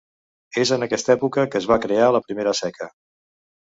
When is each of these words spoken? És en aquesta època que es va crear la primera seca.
És 0.61 0.69
en 0.77 0.85
aquesta 0.85 1.13
època 1.17 1.45
que 1.55 1.61
es 1.61 1.67
va 1.73 1.79
crear 1.85 2.11
la 2.17 2.25
primera 2.29 2.59
seca. 2.65 2.89